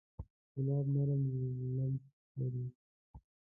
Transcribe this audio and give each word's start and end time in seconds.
ګلاب 0.53 0.85
نرم 0.93 1.21
لمس 1.75 2.03
لري. 2.39 2.63